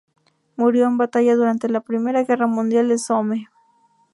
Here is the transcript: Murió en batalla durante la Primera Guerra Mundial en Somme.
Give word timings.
Murió 0.55 0.87
en 0.87 0.97
batalla 0.97 1.35
durante 1.35 1.69
la 1.69 1.79
Primera 1.81 2.23
Guerra 2.23 2.47
Mundial 2.47 2.89
en 2.89 2.97
Somme. 2.97 3.49